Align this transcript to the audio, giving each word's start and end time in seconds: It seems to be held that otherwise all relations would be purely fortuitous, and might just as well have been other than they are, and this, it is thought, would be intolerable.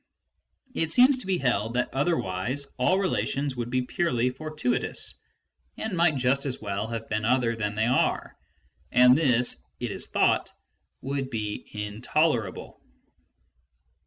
It 0.73 0.91
seems 0.91 1.19
to 1.19 1.27
be 1.27 1.37
held 1.37 1.75
that 1.75 1.93
otherwise 1.93 2.65
all 2.79 2.97
relations 2.97 3.55
would 3.55 3.69
be 3.69 3.83
purely 3.83 4.31
fortuitous, 4.31 5.13
and 5.77 5.95
might 5.95 6.15
just 6.15 6.47
as 6.47 6.59
well 6.59 6.87
have 6.87 7.07
been 7.07 7.23
other 7.23 7.55
than 7.55 7.75
they 7.75 7.85
are, 7.85 8.35
and 8.91 9.15
this, 9.15 9.63
it 9.79 9.91
is 9.91 10.07
thought, 10.07 10.51
would 11.03 11.29
be 11.29 11.67
intolerable. 11.71 12.81